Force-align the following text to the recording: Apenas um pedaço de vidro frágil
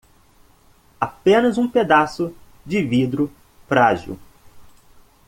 Apenas 0.99 1.59
um 1.59 1.69
pedaço 1.69 2.35
de 2.65 2.81
vidro 2.81 3.31
frágil 3.67 4.17